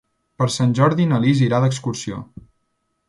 Per 0.41 0.45
Sant 0.53 0.71
Jordi 0.79 1.05
na 1.11 1.19
Lis 1.25 1.43
irà 1.49 1.59
d'excursió. 1.65 2.23